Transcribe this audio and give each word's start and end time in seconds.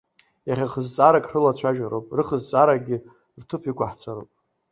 Иахьа 0.47 0.71
х-зҵаарак 0.71 1.25
ҳрылацәажәароуп, 1.29 2.07
рыхзҵааракгьы 2.17 2.97
рҭыԥ 3.41 3.63
иқәҳҵароуп. 3.69 4.29